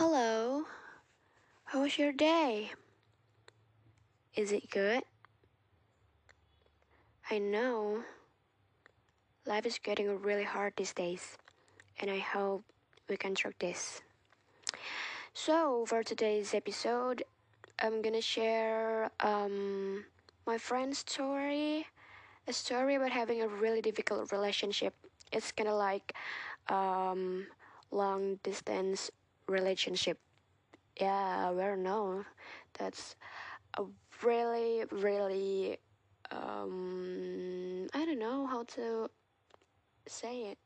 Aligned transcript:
Hello, 0.00 0.64
how 1.66 1.82
was 1.82 1.98
your 1.98 2.10
day? 2.10 2.70
Is 4.34 4.50
it 4.50 4.70
good? 4.70 5.02
I 7.30 7.36
know 7.36 8.04
life 9.44 9.66
is 9.66 9.78
getting 9.78 10.08
really 10.22 10.44
hard 10.44 10.72
these 10.78 10.94
days, 10.94 11.36
and 12.00 12.10
I 12.10 12.16
hope 12.16 12.64
we 13.10 13.18
can 13.18 13.34
through 13.36 13.52
this. 13.58 14.00
So, 15.34 15.84
for 15.84 16.02
today's 16.02 16.54
episode, 16.54 17.22
I'm 17.78 18.00
gonna 18.00 18.22
share 18.22 19.10
um, 19.20 20.06
my 20.46 20.56
friend's 20.56 21.00
story, 21.00 21.84
a 22.48 22.54
story 22.54 22.94
about 22.94 23.12
having 23.12 23.42
a 23.42 23.48
really 23.48 23.82
difficult 23.82 24.32
relationship. 24.32 24.94
It's 25.30 25.52
kind 25.52 25.68
of 25.68 25.76
like 25.76 26.14
um, 26.70 27.48
long 27.90 28.36
distance 28.42 29.10
relationship. 29.50 30.18
Yeah, 31.00 31.50
well, 31.50 31.76
no, 31.76 32.24
that's 32.78 33.16
a 33.78 33.84
really, 34.22 34.84
really, 34.90 35.78
um, 36.30 37.88
I 37.94 38.04
don't 38.04 38.18
know 38.18 38.46
how 38.46 38.64
to 38.76 39.10
say 40.06 40.52
it. 40.52 40.58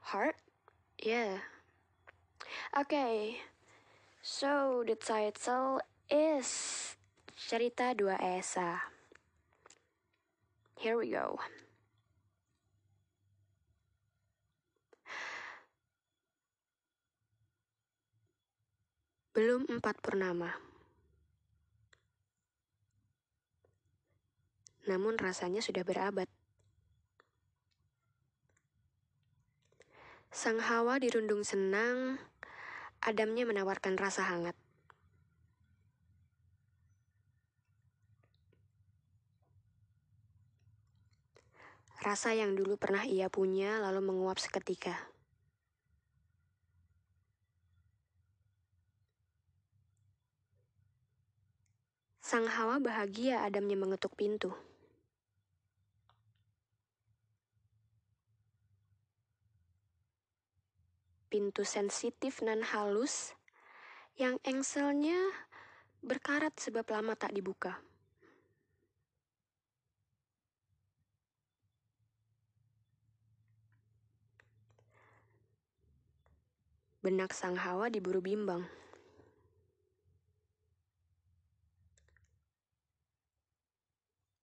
Hard? 0.00 0.34
Yeah. 1.02 1.38
Okay, 2.78 3.38
so 4.22 4.84
the 4.86 4.94
title 4.94 5.80
is 6.10 6.96
Cerita 7.36 7.96
Dua 7.96 8.16
Esa. 8.20 8.80
Here 10.78 10.96
we 10.98 11.10
go. 11.10 11.38
Belum 19.34 19.66
empat 19.66 19.98
purnama. 19.98 20.54
Namun 24.86 25.18
rasanya 25.18 25.58
sudah 25.58 25.82
berabad. 25.82 26.30
Sang 30.30 30.58
Hawa 30.58 30.98
dirundung 31.02 31.42
senang, 31.42 32.18
Adamnya 33.04 33.44
menawarkan 33.44 34.00
rasa 34.00 34.24
hangat. 34.24 34.56
Rasa 42.00 42.32
yang 42.32 42.56
dulu 42.56 42.80
pernah 42.80 43.04
ia 43.04 43.28
punya 43.28 43.76
lalu 43.76 44.00
menguap 44.08 44.40
seketika. 44.40 45.13
Sang 52.24 52.48
Hawa 52.48 52.80
bahagia 52.80 53.44
Adamnya 53.44 53.76
mengetuk 53.76 54.16
pintu. 54.16 54.48
Pintu 61.28 61.68
sensitif 61.68 62.40
nan 62.40 62.64
halus 62.64 63.36
yang 64.16 64.40
engselnya 64.40 65.20
berkarat 66.00 66.56
sebab 66.56 66.88
lama 66.88 67.12
tak 67.12 67.36
dibuka. 67.36 67.76
Benak 77.04 77.36
sang 77.36 77.60
Hawa 77.60 77.92
diburu 77.92 78.24
bimbang. 78.24 78.64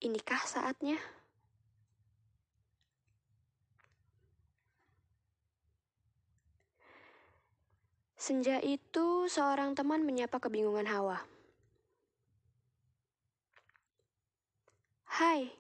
Inikah 0.02 0.42
saatnya? 0.50 0.98
Senja 8.18 8.58
itu, 8.66 9.30
seorang 9.30 9.78
teman 9.78 10.02
menyapa 10.02 10.42
kebingungan 10.42 10.90
Hawa. 10.90 11.22
Hai, 15.06 15.54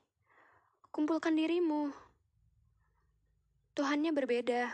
kumpulkan 0.89 1.37
dirimu. 1.37 1.93
Tuhannya 3.77 4.09
berbeda. 4.09 4.73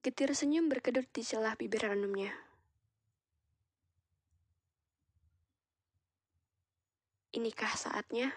Getir 0.00 0.32
senyum 0.32 0.72
berkedut 0.72 1.04
di 1.12 1.20
celah 1.20 1.52
bibir 1.52 1.84
ranumnya. 1.84 2.47
Inikah 7.38 7.70
saatnya? 7.78 8.34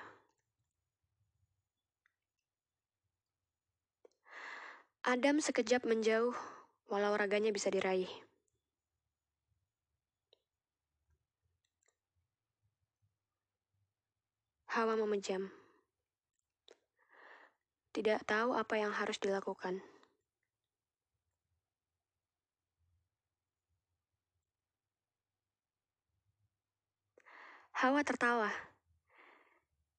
Adam 5.01 5.41
sekejap 5.41 5.89
menjauh, 5.89 6.37
walau 6.85 7.17
raganya 7.17 7.49
bisa 7.49 7.73
diraih. 7.73 8.05
Hawa 14.69 14.93
memejam. 14.93 15.49
Tidak 17.97 18.21
tahu 18.29 18.53
apa 18.53 18.77
yang 18.77 18.93
harus 18.93 19.17
dilakukan. 19.17 19.81
Hawa 27.81 28.05
tertawa. 28.05 28.70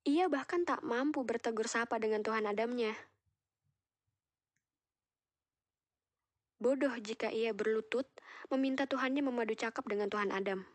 Ia 0.02 0.26
bahkan 0.26 0.66
tak 0.66 0.82
mampu 0.82 1.22
bertegur 1.22 1.70
sapa 1.70 1.94
dengan 2.02 2.26
Tuhan 2.26 2.42
Adamnya. 2.42 2.90
Bodoh 6.58 6.90
jika 6.98 7.30
ia 7.30 7.54
berlutut 7.54 8.06
meminta 8.50 8.86
Tuhannya 8.86 9.22
memadu 9.22 9.54
cakap 9.54 9.86
dengan 9.86 10.10
Tuhan 10.10 10.34
Adam. 10.34 10.66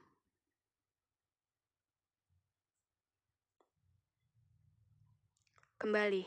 Kembali. 5.80 6.24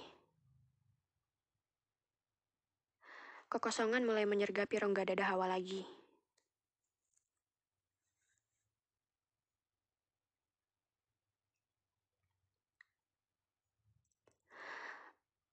Kekosongan 3.48 4.04
mulai 4.04 4.28
menyergapi 4.28 4.76
rongga 4.76 5.08
dada 5.08 5.24
Hawa 5.28 5.48
lagi. 5.48 5.99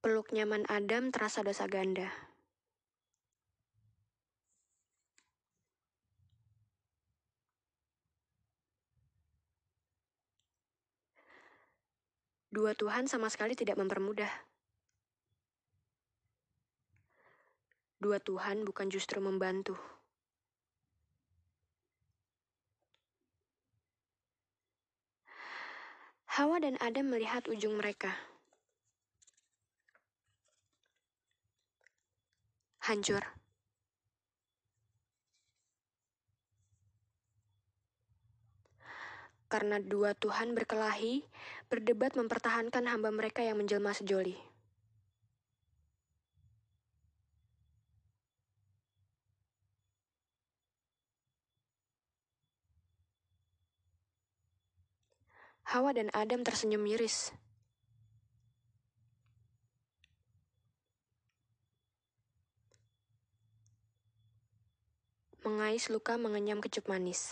Peluk 0.07 0.31
nyaman 0.31 0.63
Adam 0.71 1.11
terasa 1.11 1.43
dosa 1.43 1.67
ganda. 1.67 2.07
Dua 12.47 12.71
Tuhan 12.71 13.11
sama 13.11 13.27
sekali 13.27 13.51
tidak 13.51 13.75
mempermudah. 13.75 14.31
Dua 17.99 18.23
Tuhan 18.23 18.63
bukan 18.63 18.87
justru 18.87 19.19
membantu. 19.19 19.75
Hawa 26.31 26.63
dan 26.63 26.79
Adam 26.79 27.11
melihat 27.11 27.43
ujung 27.51 27.75
mereka. 27.75 28.15
Hancur. 32.87 33.19
Karena 39.51 39.79
dua 39.79 40.11
Tuhan 40.15 40.55
berkelahi, 40.55 41.23
berdebat 41.67 42.15
mempertahankan 42.15 42.83
hamba 42.87 43.11
mereka 43.11 43.43
yang 43.43 43.59
menjelma 43.59 43.95
sejoli. 43.95 44.35
Hawa 55.67 55.91
dan 55.91 56.07
Adam 56.15 56.47
tersenyum 56.47 56.79
miris. 56.79 57.35
Mengais 65.47 65.87
luka 65.87 66.19
mengenyam 66.19 66.59
kecup 66.59 66.91
manis. 66.91 67.31